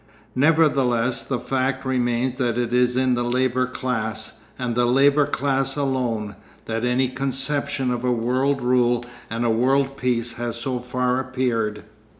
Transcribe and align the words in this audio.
Nevertheless, 0.33 1.23
the 1.23 1.37
fact 1.37 1.85
remains 1.85 2.39
that 2.39 2.57
it 2.57 2.73
is 2.73 2.97
in 2.97 3.13
the 3.13 3.23
labour 3.23 3.67
class, 3.67 4.39
and 4.57 4.73
the 4.73 4.87
labour 4.87 5.27
class 5.27 5.75
alone, 5.75 6.35
that 6.65 6.83
any 6.83 7.07
conception 7.07 7.91
of 7.91 8.03
a 8.03 8.11
world 8.11 8.63
rule 8.63 9.05
and 9.29 9.45
a 9.45 9.51
world 9.51 9.97
peace 9.97 10.37
has 10.37 10.55
so 10.55 10.79
far 10.79 11.19
appeared. 11.19 11.83